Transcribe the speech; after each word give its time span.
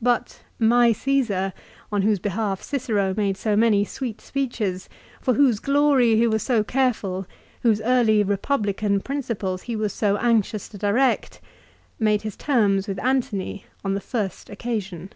But" 0.00 0.42
rny 0.60 0.94
Caesar," 0.94 1.52
on 1.90 2.02
whose 2.02 2.20
behalf 2.20 2.62
Cicero 2.62 3.14
made 3.16 3.36
so 3.36 3.56
many 3.56 3.84
sweet 3.84 4.20
speeches, 4.20 4.88
for 5.20 5.34
whose 5.34 5.58
glory 5.58 6.14
he 6.14 6.24
was 6.24 6.44
so 6.44 6.62
careful, 6.62 7.26
whose 7.64 7.80
early 7.80 8.22
republican 8.22 9.00
principles 9.00 9.62
he 9.62 9.74
was 9.74 9.92
so 9.92 10.16
anxious 10.18 10.68
to 10.68 10.78
direct, 10.78 11.40
made 11.98 12.22
his 12.22 12.36
terms 12.36 12.86
with 12.86 13.00
Antony 13.02 13.64
on 13.84 13.94
the 13.94 14.00
first 14.00 14.48
occasion 14.50 15.10